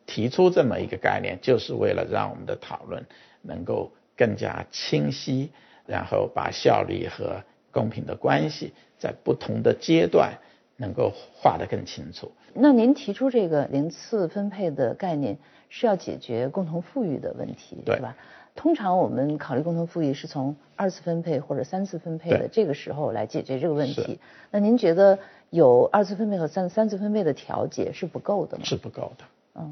[0.09, 3.05] 提出这么一个概念，就是为了让我们的讨论
[3.42, 5.51] 能够更加清晰，
[5.87, 10.33] 然后把效率和公平的关系在不同的阶段
[10.79, 12.33] 能够画得更清楚。
[12.55, 15.37] 那您提出这个零次分配的概念，
[15.68, 18.16] 是要解决共同富裕的问题，对吧？
[18.55, 24.18] 通常我们考虑共同富裕是从二次分配或者三次分配的这个时候来解决这个问题。
[24.51, 25.18] 那您觉得
[25.51, 28.64] 有二次分配和三三次分配的调节是不够的吗？
[28.64, 29.25] 是不够的。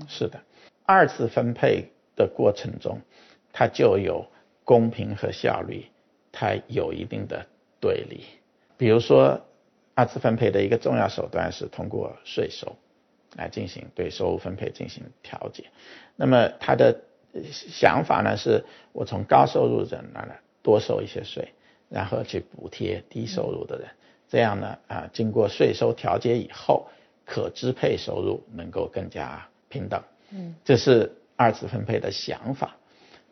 [0.08, 0.40] 是的，
[0.84, 3.00] 二次分配的过程中，
[3.52, 4.26] 它就有
[4.64, 5.86] 公平和效率，
[6.32, 7.46] 它有一定的
[7.80, 8.24] 对立。
[8.76, 9.40] 比如说，
[9.94, 12.76] 二次分配的一个重要手段是通过税收
[13.36, 15.64] 来进行对收入分配进行调节。
[16.16, 17.00] 那么，他的
[17.50, 21.52] 想法呢，是我从高收入人那儿多收一些税，
[21.88, 23.88] 然后去补贴低收入的人，
[24.28, 26.88] 这样呢，啊，经过税收调节以后，
[27.24, 29.48] 可支配收入能够更加。
[29.76, 32.76] 平等，嗯，这是二次分配的想法，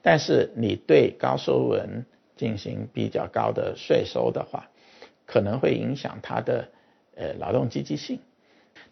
[0.02, 2.04] 但是你对高收入人
[2.36, 4.68] 进行比较高的税收的话，
[5.24, 6.68] 可能会影响他的
[7.16, 8.18] 呃劳动积极性。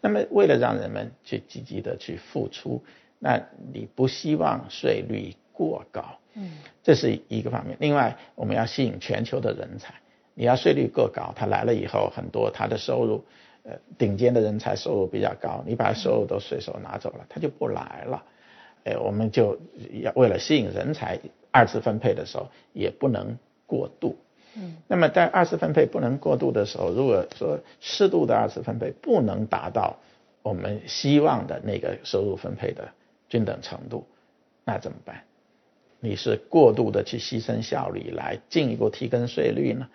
[0.01, 2.83] 那么为了让人们去积极的去付出，
[3.19, 3.39] 那
[3.71, 7.77] 你不希望税率过高，嗯，这是一个方面。
[7.79, 9.93] 另外，我们要吸引全球的人才，
[10.33, 13.23] 你要税率过高，他来了以后，很多他的收入。
[13.63, 18.23] 呃，顶尖的人才收入比较高，你把收入都随手拿走了，他就不来了。
[18.83, 19.57] 哎，我们就
[20.01, 21.17] 要为了吸引人才，
[21.49, 24.17] 二次分配的时候也不能过度。
[24.55, 24.75] 嗯。
[24.87, 29.97] 那么在二次分配不能过度的时候，如果说适度的二次分配不能达到
[30.41, 32.89] 我们希望的那个收入分配的
[33.29, 34.05] 均等程度，
[34.65, 35.23] 那怎么办？
[36.01, 39.87] 你是过度的去牺牲效率来进一步提高税率呢，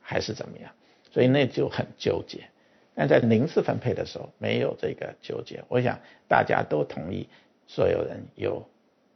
[0.00, 0.72] 还是怎么样？
[1.12, 2.48] 所以那就很纠结。
[2.94, 7.28] 但在零次分配的时候没有这个纠结，我想大家都同意，
[7.66, 8.64] 所有人有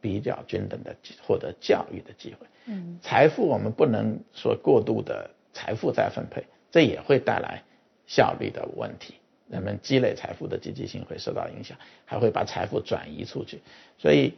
[0.01, 2.47] 比较均等的获得教育的机会。
[2.67, 7.63] 嗯，财富我们不能说过度的财富再分配，这也会带来
[8.07, 9.15] 效率的问题，
[9.49, 13.63] 人们积累财富的积极性会受到影响，还会把财富转移出去。
[13.97, 14.35] 所以，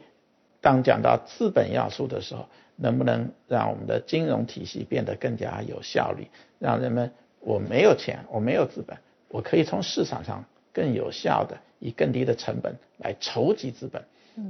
[0.61, 6.27] 当讲到资本要素的时候，能不能让我们的金融体系变得更加有效率，
[6.57, 8.97] 让人们我没有钱，我没有资本，
[9.31, 14.03] 我可以从市场上更有效的以更低的成本来筹集资本，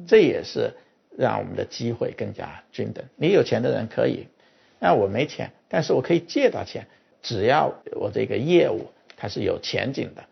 [0.08, 0.72] 这也是
[1.17, 3.06] 让我们的机会更加均等。
[3.15, 4.28] 你有钱的人可以，
[4.80, 6.88] 那我没钱，但是我可以借到钱，
[7.22, 10.26] 只要我这个业务它是有前景的，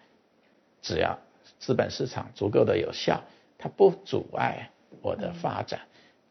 [0.81, 1.19] 只要
[1.59, 3.23] 资本市场足够的有效，
[3.57, 4.69] 它不阻碍
[5.01, 5.81] 我的发展，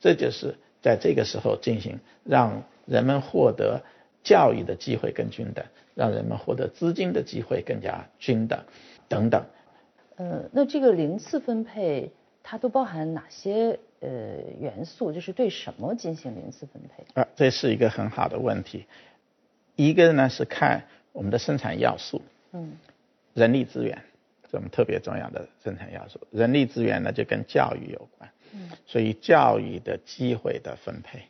[0.00, 0.56] 这就是。
[0.80, 3.82] 在这个时候进行，让人们获得
[4.22, 5.64] 教育的机会更均等，
[5.98, 8.60] 让人们获得资金的机会更加均等，
[9.08, 9.44] 等等。
[10.14, 14.08] 呃，那这个零次分配它都包含哪些呃
[14.60, 15.10] 元素？
[15.12, 17.20] 就是对什么进行零次分配？
[17.20, 18.86] 啊，这是一个很好的问题。
[19.74, 22.74] 一个呢是看我们的生产要素，嗯，
[23.34, 24.00] 人力资源，
[24.52, 26.20] 这么特别重要的生产要素。
[26.30, 28.30] 人力资源呢就跟教育有关。
[28.52, 31.24] 嗯所以教育的机会的分配，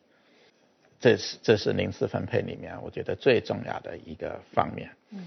[1.01, 4.91] 这是这是零次分配里面我觉得最重要的一个方面。
[5.11, 5.25] 嗯。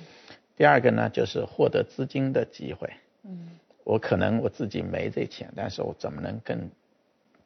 [0.55, 2.89] 第二个呢，就是获得资金的机会。
[3.23, 3.49] 嗯。
[3.83, 6.69] 我可能我自己没这钱，但是我怎么能更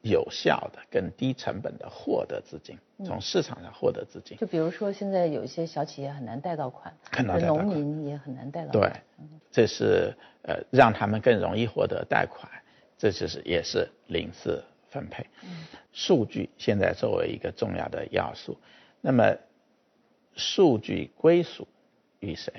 [0.01, 2.77] 有效的、更低成本的获得资金？
[3.05, 4.37] 从市场上获得资金。
[4.37, 6.93] 就比如说，现在有一些小企业很难贷到款，
[7.41, 8.91] 农民也很难贷到款。
[8.91, 12.51] 对，这是呃让他们更容易获得贷款。
[12.97, 14.63] 这就是也是零次
[14.95, 15.25] 分配，
[15.91, 18.57] 数据现在作为一个重要的要素，
[19.01, 19.35] 那么
[20.35, 21.67] 数据归属
[22.21, 22.53] 于谁？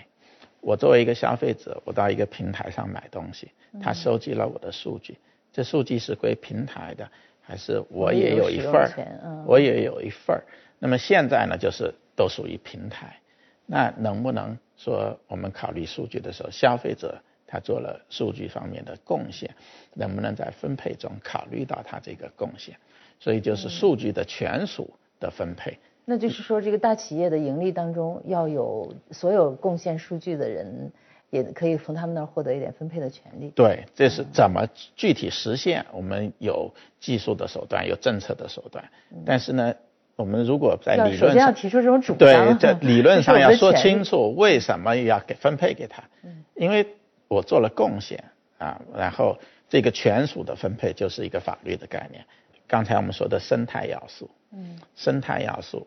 [0.61, 5.17] 我作为一个消费者，我到一个平台上买东西，他收集了我的数据，
[5.51, 9.45] 这数据是归平台的，还是我也有一份儿？
[9.47, 10.45] 我也有一份儿。
[10.79, 13.19] 那么现在呢，就是都属于平台，
[13.65, 17.23] 那能不能说我们考虑数据的时候，消费者？
[17.47, 19.55] 他做了数据方面的贡献，
[19.95, 22.77] 能不能在分配中考虑到他这个贡献？
[23.19, 25.79] 所以就是数据的权属的分配。
[26.05, 30.93] 那就是说，这个大企业的盈利当中要有所有贡献数据的人，
[31.31, 33.51] 也可以从他们那儿获得一点分配的权利。
[33.57, 35.87] 对，这是怎么具体实现？
[35.93, 38.85] 我们有技术的手段，有政策的手段。
[39.25, 39.75] 但是呢，
[40.15, 46.05] 我们如果在理论上，首先要提出这种主张，对，在理论上 要说清楚为什么要给分配给他。
[46.23, 46.87] 嗯，因为。
[47.29, 48.23] 我做了贡献
[48.59, 52.25] 啊，然后这个权属的分配就是一个法律的概念。
[52.67, 55.87] 刚才我们说的生态要素，嗯，生态要素，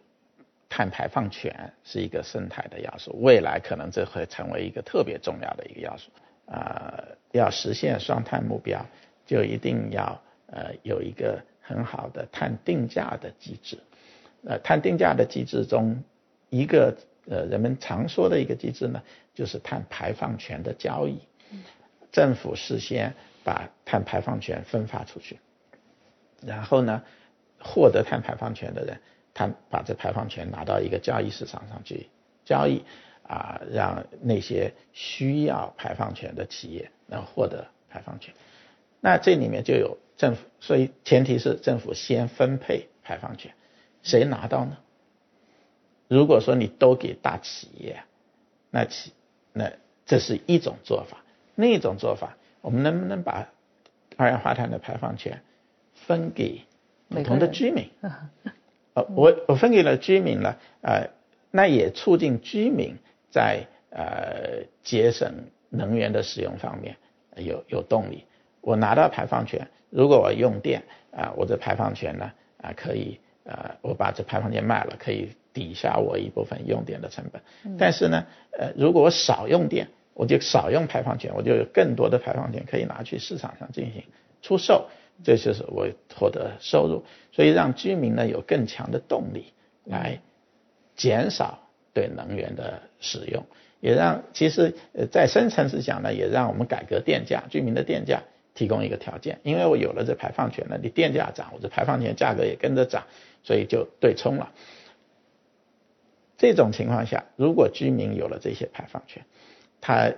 [0.69, 6.09] 碳排放权是一个生态的要素，未来可能这会成为一个特别重要的一个要素。
[6.45, 8.83] 啊，要实现双碳目标，
[9.25, 13.77] 就一定要呃有一个很好的碳定价的机制。
[14.45, 16.01] 呃，碳定价的机制中，
[16.49, 16.95] 一个
[17.29, 19.03] 呃人们常说的一个机制呢，
[19.35, 21.19] 就是碳排放权的交易。
[22.11, 25.39] 政府事先把碳排放权分发出去，
[26.41, 27.03] 然后呢，
[27.59, 28.99] 获得碳排放权的人，
[29.33, 32.09] 他把这排放权拿到一个交易市场上去
[32.45, 32.83] 交易，
[33.23, 38.33] 啊，让那些需要排放权的企业能获得排放权。
[39.01, 43.53] 那这里面就有政府，所以前提是政府先分配排放权，
[44.03, 44.77] 谁拿到呢？
[46.07, 48.03] 如果说你都给大企业，
[48.71, 49.13] 那企
[49.53, 49.71] 那
[50.05, 51.23] 这是一种做法。
[51.59, 53.49] 另一种做法，我们能不能把
[54.15, 55.41] 二氧化碳的排放权
[55.93, 56.61] 分给
[57.09, 57.89] 不同的居民？
[58.95, 61.09] 呃，我我分给了居民了，呃，
[61.51, 62.95] 那也促进居民
[63.29, 65.33] 在呃节省
[65.69, 66.95] 能源的使用方面
[67.35, 68.23] 有有动力。
[68.61, 77.41] 我拿到排放权，如果我用电啊，我的排放权呢啊可以呃，我把这排放权卖了，可以抵消我一部分用电的成本。
[77.77, 78.25] 但是呢，
[78.57, 84.03] 呃，如果我少用电，我就少用排放权，我就有更多的排放权可以拿去市场上进行
[84.41, 84.89] 出售，
[85.23, 87.05] 这就是我获得收入。
[87.31, 89.53] 所以让居民呢有更强的动力
[89.85, 90.19] 来
[90.97, 91.59] 减少
[91.93, 93.45] 对能源的使用，
[93.79, 99.39] 也让其实呃在深层次讲呢，也让我们改革电价，居民的电价提供一个条件。
[99.43, 103.05] 因为我有了这排放权呢，你电价涨，我这排放权价格也跟着涨，
[103.41, 104.51] 所以就对冲了。
[106.37, 109.23] 这种情况下，如果居民有了这些排放权，
[109.81, 110.13] 他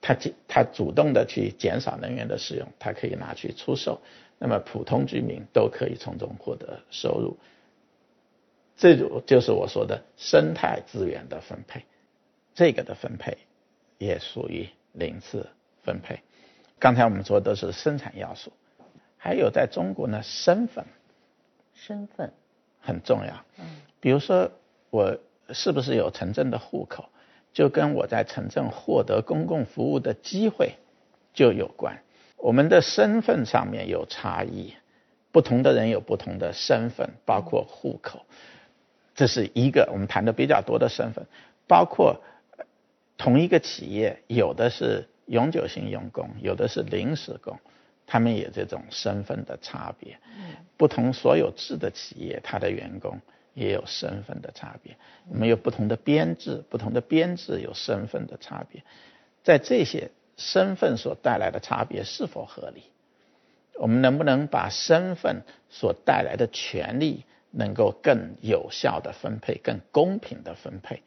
[0.00, 0.16] 他
[0.48, 4.00] 他主动的去减少能源的使用，他可以拿去出售，
[4.38, 7.36] 那么普通居民都可以从中获得收入。
[8.76, 11.84] 这种就是我说的生态资源的分配，
[12.54, 13.36] 这个的分配
[13.98, 15.50] 也属于零次
[15.82, 16.20] 分配。
[16.78, 18.52] 刚才我们说的是生产要素，
[19.18, 20.86] 还有在中国呢，身份，
[21.74, 22.32] 身份
[22.80, 23.44] 很重要。
[23.58, 24.50] 嗯，比如说
[24.88, 25.18] 我
[25.50, 27.10] 是不是有城镇的户口？
[27.52, 30.74] 就跟我在城镇获得公共服务的机会
[31.34, 32.02] 就有关。
[32.36, 34.74] 我们的身份上面有差异，
[35.32, 38.24] 不同的人有不同的身份，包括户口，
[39.14, 41.26] 这是一个我们谈的比较多的身份。
[41.66, 42.20] 包括
[43.18, 47.58] 同一个企业，有的是永久性用工，有的是临时工，
[48.06, 50.18] 他们也这种身份的差别。
[50.76, 53.20] 不同所有制的企业，他的员工
[53.60, 54.96] 也有身份的差别。
[55.28, 58.82] 我们有不同的编制，不同的编制有身份的差别。
[59.44, 60.10] 在这些。
[60.42, 62.84] 身份所带来的差别是否合理？
[63.74, 71.02] 我们能不能把身份所带来的权利能够更有效的分配、更公平的分配？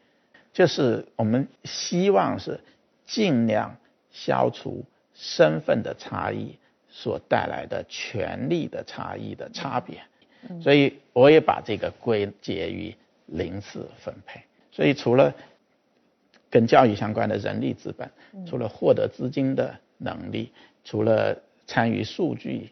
[0.53, 2.59] 就是我们希望是
[3.07, 3.77] 尽量
[4.11, 4.85] 消除
[5.15, 10.03] 身份的差异所带来的权利的差异的差别。
[10.61, 12.95] 所以我也把这个归结于
[13.27, 14.41] 零次分配。
[14.71, 15.33] 所以除了
[16.49, 18.09] 跟教育相关的人力资本，
[18.45, 20.51] 除了获得资金的能力，
[20.83, 21.35] 除了
[21.65, 22.69] 参与数据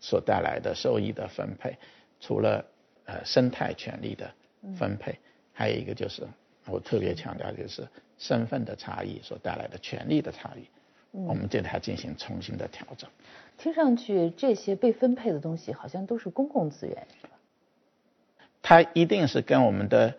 [0.00, 1.76] 所带来的收益的分配，
[2.20, 2.64] 除了
[3.04, 4.30] 呃生态权利的
[4.76, 5.18] 分配，
[5.52, 6.22] 还有一个就是
[6.66, 7.86] 我特别强调就是
[8.18, 10.64] 身份的差异所带来的权利的差异，
[11.10, 13.08] 我们对它进行重新的调整。
[13.62, 17.34] 听上去这些被分配的东西好像都是公共资源，是吧？
[18.60, 20.14] 它一定是跟我们的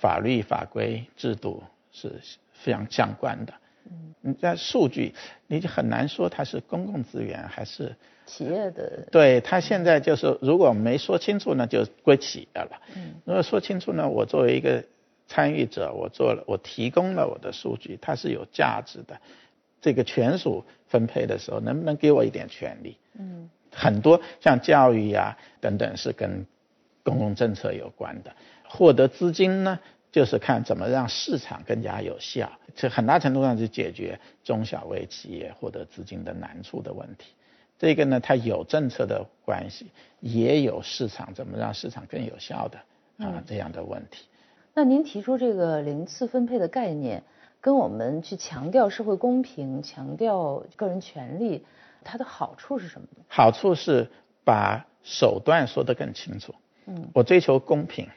[0.00, 1.62] 法律法规制度。
[1.90, 2.12] 是
[2.52, 3.52] 非常相关的。
[3.90, 5.14] 嗯，你在数据，
[5.48, 9.08] 你就很难说它是公共资源还是企业的。
[9.10, 12.80] 对，它现在就是，如果没说清楚呢，就归企业了。
[12.94, 14.84] 嗯，如果说清楚呢，我作为一个
[15.26, 19.20] 参与者，我做了，我提供了我的数据，它是有价值的。
[19.80, 22.96] 这个权属分配的时候，能不能给我一点权利？
[23.18, 26.46] 嗯，很多像教育呀等等是跟
[27.02, 28.32] 公共政策有关的，
[28.68, 29.78] 获得资金呢？
[30.10, 37.34] 就是看怎么让市场更加有效，这很大程度上是解决中小微企业获得资金的难处的问题。
[37.78, 39.86] 这个呢，它有政策的关系，
[40.20, 42.78] 也有市场怎么让市场更有效的
[43.24, 44.24] 啊这样的问题。
[44.74, 47.22] 那您提出这个零次分配的概念，
[47.60, 51.64] 跟我们去强调社会公平、强调个人权利，
[52.04, 53.24] 它的好处是什么呢？
[53.28, 54.08] 好处是
[54.44, 56.54] 把手段说得更清楚。
[56.86, 58.08] 嗯，我追求公平，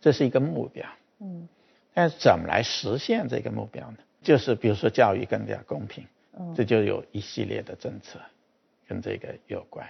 [0.00, 0.86] 这是一个目标。
[1.20, 1.48] 嗯，
[1.94, 3.98] 但是怎么来实现这个目标呢？
[4.22, 6.04] 就是比如说教育更加公平，
[6.36, 8.18] 嗯，这就有一系列的政策
[8.88, 9.86] 跟这个有关，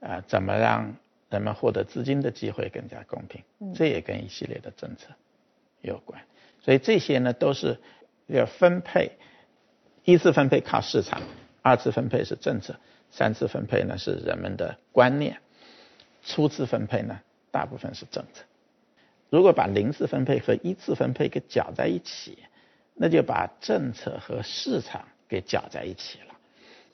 [0.00, 0.96] 啊，怎么让
[1.30, 3.42] 人们获得资金的机会更加公平，
[3.74, 5.10] 这也跟一系列的政策
[5.80, 6.20] 有关。
[6.60, 7.78] 所以这些呢都是
[8.36, 9.12] 要分配，
[10.04, 11.22] 一次分配靠市场，
[11.62, 12.76] 二次分配是政策，
[13.10, 15.40] 三次分配呢是人们的观念，
[16.22, 17.20] 初次分配呢
[17.50, 18.44] 大部分是政策。
[19.30, 22.38] 如果把零次分配和一次分配给搅在一起，
[22.94, 26.34] 那就把政策和市场给搅在一起了。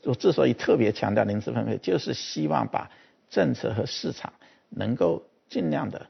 [0.02, 2.90] 我之所以特别强调零次分配，就是希望把
[3.30, 4.32] 政策和市场
[4.68, 6.08] 能够尽量的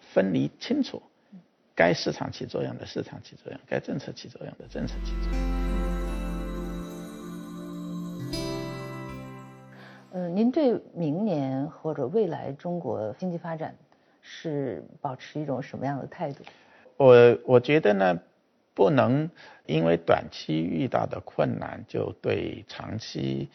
[0.00, 1.02] 分离清楚，
[1.74, 5.40] 该市场起作用的市场起作用，该政策起作用的政策起作用。
[10.12, 13.74] 嗯，您对明年或者未来中国经济发展？
[14.26, 16.44] 是保持一种什么样的态度？
[16.96, 18.18] 我我觉得呢，
[18.72, 19.28] 不能
[19.66, 23.50] 因为短期遇到的困难就对长期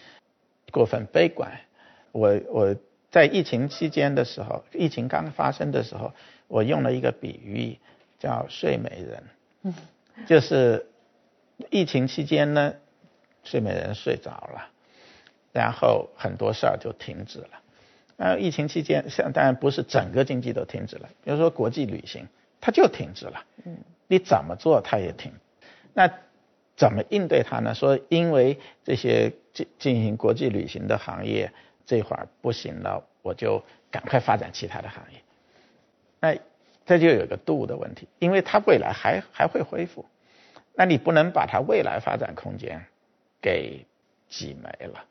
[0.71, 1.51] 过分悲观。
[2.11, 2.75] 我我
[3.09, 6.13] 在疫情期间的时候，疫情刚发生的时候，
[6.47, 7.79] 我用了一个比喻
[8.19, 9.23] 叫“睡美人”，
[9.63, 9.73] 嗯，
[10.27, 10.85] 就是
[11.71, 12.75] 疫情期间呢，
[13.43, 14.69] 睡美人睡着了，
[15.51, 17.49] 然后很多事儿就停止了。
[18.17, 22.27] 呃，疫情期间，像当然不是整个经济都停止了，比如说国际旅行，
[22.59, 23.45] 它就停止了。
[23.63, 25.31] 嗯，你怎么做它也停。
[25.93, 26.11] 那
[26.75, 27.73] 怎么应对它呢？
[27.73, 31.51] 说因为这些进进行国际旅行的行业
[31.85, 35.21] 这会儿不行了，我就赶快发展其他的行业。
[36.19, 36.37] 那
[36.89, 40.05] 这就有个度的问题，因为它未来还还会恢复，
[40.73, 42.83] 那你不能把它未来发展空间
[43.39, 43.85] 给
[44.27, 45.05] 挤没了。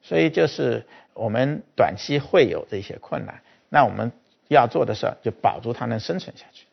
[0.00, 4.12] 所以就是我们短期会有这些困难，那我们
[4.48, 6.64] 要做的事儿就保住它能生存下去，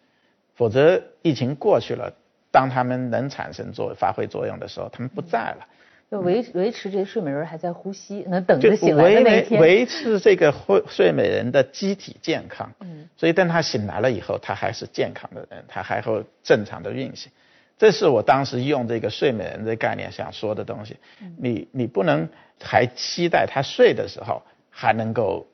[0.56, 2.14] 否则疫情过去了，
[2.50, 5.68] 当他们能产生作发挥作用的时候，他们不在了，
[6.10, 17.32] 就维维持这睡美人还在呼吸，能等着醒来的那天，维持这个睡睡美人的机体健康，嗯，所以等他醒来了以后，他还是健康的人，他还会正常的运行。
[17.78, 20.98] 这是我当时用这个睡美人的概念想说的东西。
[21.38, 22.30] 你你不能
[22.62, 25.48] 还期待他睡的时候还能够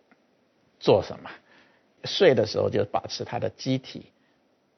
[0.79, 1.29] 做什么？
[2.03, 4.11] 睡的时候就保持他的机体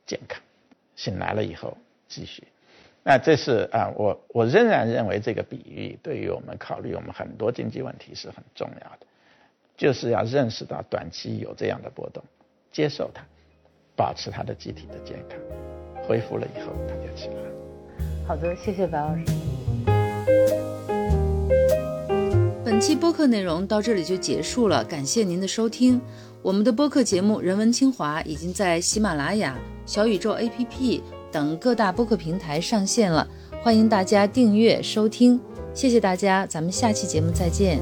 [0.05, 0.39] 健康，
[0.95, 1.77] 醒来了以后
[2.07, 2.43] 继续。
[3.03, 9.05] 那这是啊，我我仍然认为这个比喻对于我们考虑我们很多经济问题是很重要的，
[9.77, 12.23] 就是要认识到短期有这样的波动，
[12.75, 13.23] 接受它，
[13.95, 15.39] 保持它的机体的健康，
[16.05, 17.49] 恢复了以后它就起来了。
[18.27, 19.23] 好的，谢谢白老师。
[22.65, 26.01] 本期播客内容到这里就结束了，感谢您的收听。
[26.41, 30.99] 我们的播客节目《人文清华》已经在喜马拉雅、小宇宙 APP
[31.31, 33.25] 等各大播客平台上线了，
[33.63, 35.39] 欢迎大家订阅收听。
[35.73, 37.79] 谢谢大家，咱们下期节目再见。